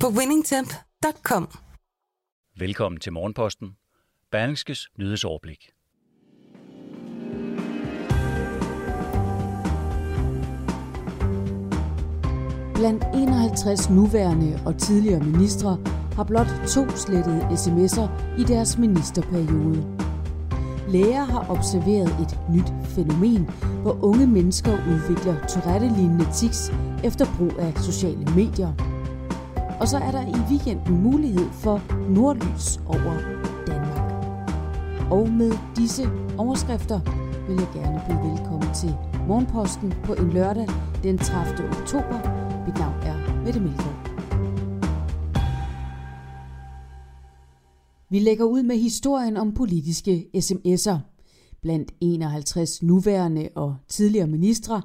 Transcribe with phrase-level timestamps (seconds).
[0.00, 1.48] på winningtemp.com.
[2.58, 3.76] Velkommen til Morgenposten.
[4.30, 5.70] Berlingskes nyhedsoverblik.
[12.74, 15.78] Blandt 51 nuværende og tidligere ministre
[16.12, 19.98] har blot to slettede sms'er i deres ministerperiode.
[20.88, 23.50] Læger har observeret et nyt fænomen,
[23.82, 26.72] hvor unge mennesker udvikler Tourette-lignende tics
[27.04, 28.95] efter brug af sociale medier.
[29.80, 33.14] Og så er der i weekenden mulighed for nordlys over
[33.66, 34.12] Danmark.
[35.10, 36.02] Og med disse
[36.38, 37.00] overskrifter
[37.48, 38.94] vil jeg gerne byde velkommen til
[39.28, 40.68] Morgenposten på en lørdag
[41.02, 41.68] den 30.
[41.68, 42.18] oktober
[42.66, 44.16] mit navn er Mette Melgaard.
[48.10, 50.98] Vi lægger ud med historien om politiske sms'er.
[51.62, 54.82] Blandt 51 nuværende og tidligere ministre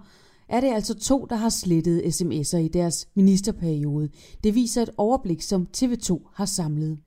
[0.51, 4.09] er det altså to, der har slettet sms'er i deres ministerperiode.
[4.43, 6.99] Det viser et overblik, som TV2 har samlet.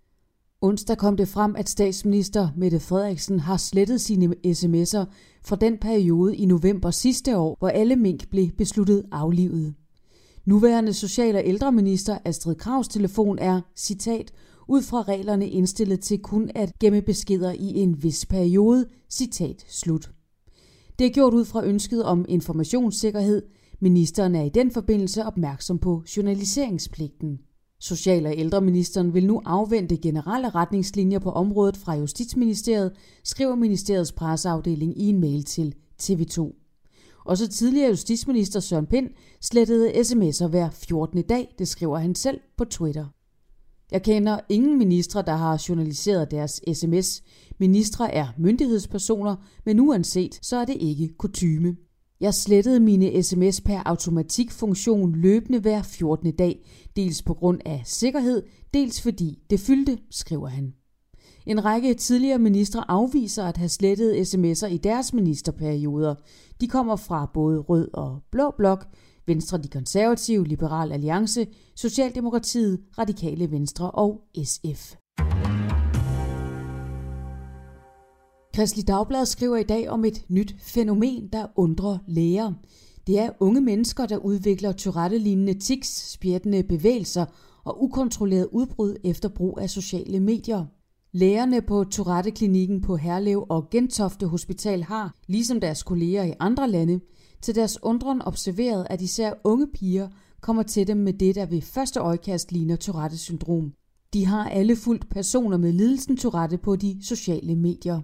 [0.61, 5.05] Onsdag kom det frem, at statsminister Mette Frederiksen har slettet sine sms'er
[5.45, 9.75] fra den periode i november sidste år, hvor alle mink blev besluttet aflivet.
[10.45, 14.33] Nuværende social- og ældreminister Astrid Kravs telefon er, citat,
[14.69, 20.11] ud fra reglerne indstillet til kun at gemme beskeder i en vis periode, citat slut.
[20.99, 23.43] Det er gjort ud fra ønsket om informationssikkerhed.
[23.81, 27.39] Ministeren er i den forbindelse opmærksom på journaliseringspligten.
[27.81, 32.93] Social- og ældreministeren vil nu afvente generelle retningslinjer på området fra Justitsministeriet,
[33.25, 36.61] skriver ministeriets presseafdeling i en mail til TV2.
[37.25, 39.11] Også tidligere justitsminister Søren Pind
[39.41, 41.23] slettede sms'er hver 14.
[41.23, 43.07] dag, det skriver han selv på Twitter.
[43.95, 47.23] Jeg kender ingen ministre, der har journaliseret deres sms.
[47.59, 51.77] Ministre er myndighedspersoner, men uanset, så er det ikke kutyme.
[52.21, 56.33] Jeg slettede mine sms per automatikfunktion løbende hver 14.
[56.33, 56.67] dag,
[56.97, 58.43] dels på grund af sikkerhed,
[58.75, 60.75] dels fordi det fyldte, skriver han.
[61.47, 66.15] En række tidligere ministre afviser at have slettet sms'er i deres ministerperioder.
[66.61, 68.87] De kommer fra både rød og blå blok,
[69.27, 71.47] Venstre de konservative, Liberal Alliance,
[71.77, 74.95] Socialdemokratiet, Radikale Venstre og SF.
[78.55, 82.53] Kristelig Dagblad skriver i dag om et nyt fænomen, der undrer læger.
[83.07, 87.27] Det er unge mennesker, der udvikler Tourette-lignende tics, spjættende bevægelser
[87.65, 90.65] og ukontrolleret udbrud efter brug af sociale medier.
[91.17, 97.01] Lægerne på Tourette-klinikken på Herlev og Gentofte Hospital har, ligesom deres kolleger i andre lande,
[97.43, 100.09] til deres undren observeret, at især unge piger
[100.41, 103.73] kommer til dem med det, der ved første øjekast ligner Tourette-syndrom.
[104.13, 108.01] De har alle fulgt personer med lidelsen Tourette på de sociale medier.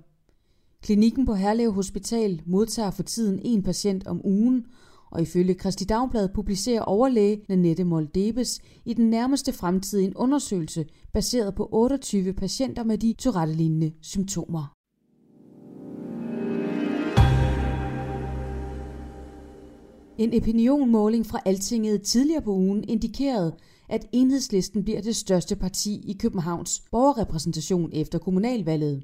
[0.83, 4.67] Klinikken på Herlev Hospital modtager for tiden en patient om ugen,
[5.11, 11.55] og ifølge Kristi Dagblad publicerer overlæge Nanette Moldebes i den nærmeste fremtid en undersøgelse baseret
[11.55, 14.75] på 28 patienter med de Tourette-lignende symptomer.
[20.19, 23.57] En opinionmåling fra Altinget tidligere på ugen indikerede,
[23.89, 29.03] at enhedslisten bliver det største parti i Københavns borgerrepræsentation efter kommunalvalget.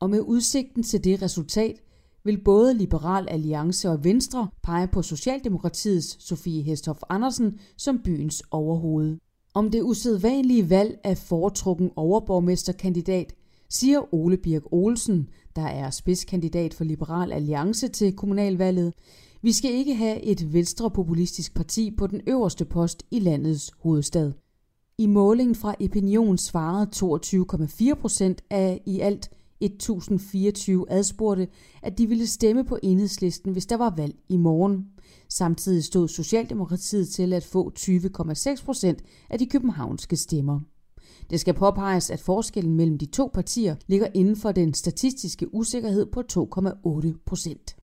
[0.00, 1.82] Og med udsigten til det resultat
[2.24, 9.16] vil både Liberal Alliance og Venstre pege på Socialdemokratiets Sofie Hesthoff Andersen som byens overhoved.
[9.54, 13.34] Om det usædvanlige valg af foretrukken overborgmesterkandidat,
[13.68, 18.94] siger Ole Birk Olsen, der er spidskandidat for Liberal Alliance til kommunalvalget.
[19.42, 24.32] Vi skal ikke have et venstrepopulistisk parti på den øverste post i landets hovedstad.
[24.98, 26.90] I målingen fra Opinion svarede
[27.90, 29.30] 22,4 procent af i alt
[29.64, 31.48] 1024 adspurgte,
[31.82, 34.86] at de ville stemme på enhedslisten, hvis der var valg i morgen.
[35.28, 40.60] Samtidig stod Socialdemokratiet til at få 20,6 procent af de københavnske stemmer.
[41.30, 46.06] Det skal påpeges, at forskellen mellem de to partier ligger inden for den statistiske usikkerhed
[46.06, 47.76] på 2,8 procent.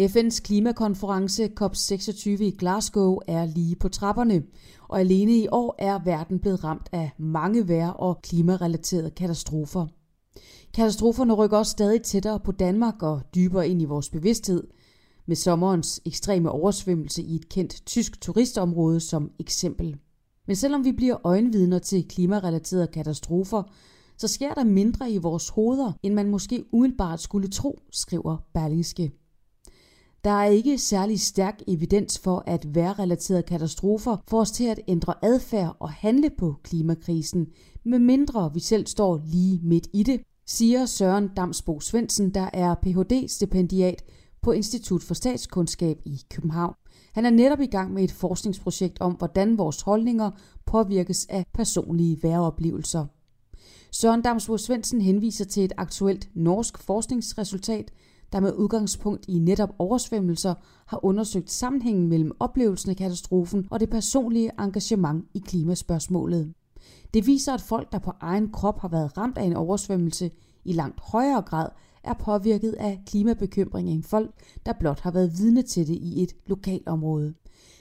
[0.00, 4.42] FN's klimakonference COP26 i Glasgow er lige på trapperne,
[4.88, 9.86] og alene i år er verden blevet ramt af mange vejr- og klimarelaterede katastrofer.
[10.74, 14.66] Katastroferne rykker også stadig tættere på Danmark og dybere ind i vores bevidsthed.
[15.26, 19.96] med sommerens ekstreme oversvømmelse i et kendt tysk turistområde som eksempel.
[20.46, 23.62] Men selvom vi bliver øjenvidner til klimarelaterede katastrofer,
[24.16, 29.12] så sker der mindre i vores hoveder, end man måske umiddelbart skulle tro, skriver Berlingske.
[30.24, 35.14] Der er ikke særlig stærk evidens for, at vejrrelaterede katastrofer får os til at ændre
[35.22, 37.46] adfærd og handle på klimakrisen,
[37.84, 42.74] med mindre vi selv står lige midt i det, siger Søren Damsbo Svendsen, der er
[42.74, 44.04] Ph.D.-stipendiat
[44.42, 46.74] på Institut for Statskundskab i København.
[47.12, 50.30] Han er netop i gang med et forskningsprojekt om, hvordan vores holdninger
[50.66, 53.06] påvirkes af personlige væreoplevelser.
[53.92, 57.90] Søren Damsbo Svendsen henviser til et aktuelt norsk forskningsresultat,
[58.32, 60.54] der med udgangspunkt i netop oversvømmelser
[60.86, 66.52] har undersøgt sammenhængen mellem oplevelsen af katastrofen og det personlige engagement i klimaspørgsmålet.
[67.14, 70.30] Det viser, at folk, der på egen krop har været ramt af en oversvømmelse,
[70.64, 71.68] i langt højere grad
[72.04, 74.30] er påvirket af klimabekymring end folk,
[74.66, 77.34] der blot har været vidne til det i et lokalområde.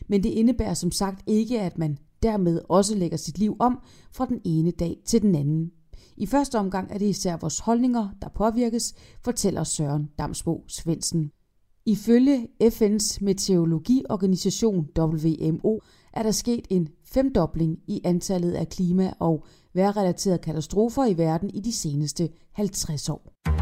[0.08, 3.80] Men det indebærer som sagt ikke, at man dermed også lægger sit liv om
[4.12, 5.72] fra den ene dag til den anden.
[6.18, 8.94] I første omgang er det især vores holdninger, der påvirkes,
[9.24, 11.32] fortæller Søren Damsbo Svendsen.
[11.86, 15.80] Ifølge FN's meteorologiorganisation WMO
[16.14, 21.60] er der sket en femdobling i antallet af klima- og vejrrelaterede katastrofer i verden i
[21.60, 23.57] de seneste 50 år.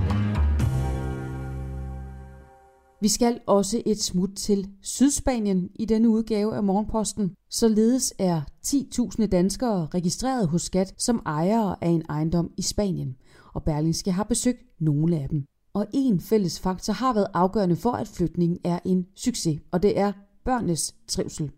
[3.06, 7.31] Vi skal også et smut til Sydspanien i denne udgave af Morgenposten.
[7.50, 13.16] Således er 10.000 danskere registreret hos Skat som ejere af en ejendom i Spanien,
[13.54, 15.46] og Berlingske har besøgt nogle af dem.
[15.74, 20.00] Og en fælles faktor har været afgørende for, at flytningen er en succes, og det
[20.00, 20.12] er
[20.46, 21.52] børnenes trivsel.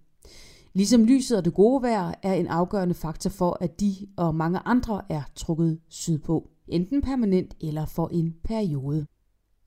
[0.74, 4.60] Ligesom lyset og det gode vejr er en afgørende faktor for, at de og mange
[4.66, 9.06] andre er trukket sydpå, enten permanent eller for en periode.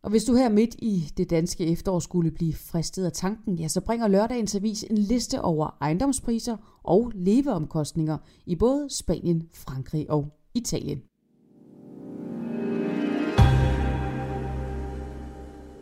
[0.02, 3.68] Og hvis du her midt i det danske efterår skulle blive fristet af tanken, ja,
[3.68, 10.26] så bringer lørdagens avis en liste over ejendomspriser og leveomkostninger i både Spanien, Frankrig og
[10.54, 11.02] Italien.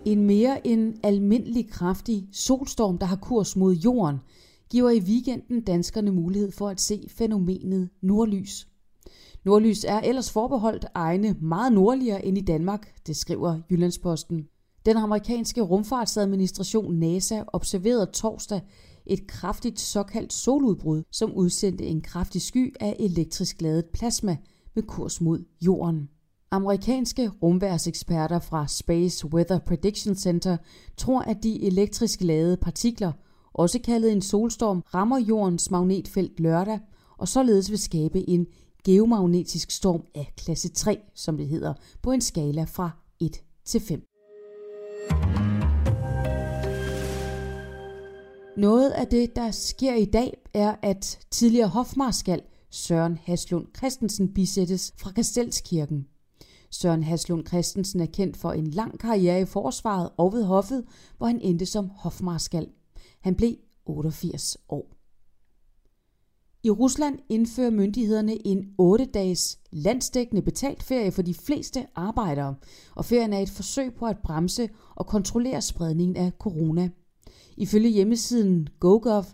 [0.05, 4.17] En mere end almindelig kraftig solstorm, der har kurs mod jorden,
[4.71, 8.68] giver i weekenden danskerne mulighed for at se fænomenet nordlys.
[9.49, 14.49] Nordlys er ellers forbeholdt egne meget nordligere end i Danmark, det skriver Jyllandsposten.
[14.87, 18.61] Den amerikanske rumfartsadministration NASA observerede torsdag
[19.07, 24.37] et kraftigt såkaldt soludbrud, som udsendte en kraftig sky af elektrisk ladet plasma
[24.75, 26.09] med kurs mod jorden.
[26.51, 30.57] Amerikanske rumværseksperter fra Space Weather Prediction Center
[30.97, 33.13] tror, at de elektrisk ladede partikler,
[33.55, 36.79] også kaldet en solstorm, rammer jordens magnetfelt lørdag
[37.19, 38.47] og således vil skabe en
[38.89, 42.91] geomagnetisk storm af klasse 3, som det hedder, på en skala fra
[43.21, 44.03] 1 til 5.
[48.57, 54.95] Noget af det, der sker i dag, er, at tidligere hofmarskal Søren Haslund Christensen bisættes
[54.97, 56.07] fra Kastelskirken.
[56.71, 60.85] Søren Haslund Christensen er kendt for en lang karriere i forsvaret og ved hoffet,
[61.19, 62.69] hvor han endte som hofmarskal.
[63.21, 63.55] Han blev
[63.87, 64.98] 88 år.
[66.65, 72.55] I Rusland indfører myndighederne en 8-dages landsdækkende betalt ferie for de fleste arbejdere,
[72.95, 76.89] og ferien er et forsøg på at bremse og kontrollere spredningen af corona.
[77.57, 79.25] Ifølge hjemmesiden GoGov,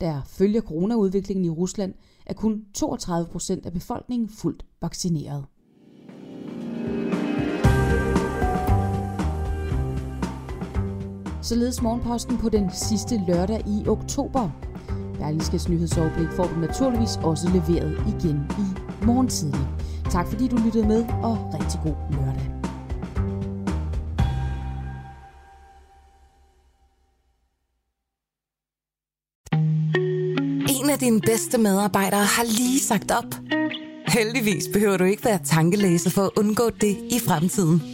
[0.00, 1.94] der følger coronaudviklingen i Rusland,
[2.26, 5.44] er kun 32 procent af befolkningen fuldt vaccineret.
[11.42, 14.73] Således morgenposten på den sidste lørdag i oktober.
[15.24, 19.66] Berlingskes nyhedsoverblik får du naturligvis også leveret igen i morgen tidlig.
[20.10, 22.50] Tak fordi du lyttede med, og rigtig god lørdag.
[30.80, 33.34] En af dine bedste medarbejdere har lige sagt op.
[34.08, 37.93] Heldigvis behøver du ikke være tankelæser for at undgå det i fremtiden.